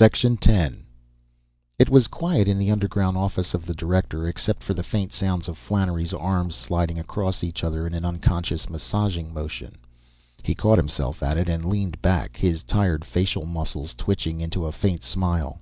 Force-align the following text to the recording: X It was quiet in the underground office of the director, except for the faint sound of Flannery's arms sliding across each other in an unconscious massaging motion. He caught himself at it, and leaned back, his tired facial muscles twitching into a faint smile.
X 0.00 0.24
It 0.24 1.88
was 1.88 2.08
quiet 2.08 2.48
in 2.48 2.58
the 2.58 2.72
underground 2.72 3.16
office 3.16 3.54
of 3.54 3.64
the 3.64 3.76
director, 3.76 4.26
except 4.26 4.60
for 4.64 4.74
the 4.74 4.82
faint 4.82 5.12
sound 5.12 5.48
of 5.48 5.56
Flannery's 5.56 6.12
arms 6.12 6.56
sliding 6.56 6.98
across 6.98 7.44
each 7.44 7.62
other 7.62 7.86
in 7.86 7.94
an 7.94 8.04
unconscious 8.04 8.68
massaging 8.68 9.32
motion. 9.32 9.76
He 10.42 10.56
caught 10.56 10.78
himself 10.80 11.22
at 11.22 11.38
it, 11.38 11.48
and 11.48 11.64
leaned 11.64 12.02
back, 12.02 12.38
his 12.38 12.64
tired 12.64 13.04
facial 13.04 13.46
muscles 13.46 13.94
twitching 13.96 14.40
into 14.40 14.66
a 14.66 14.72
faint 14.72 15.04
smile. 15.04 15.60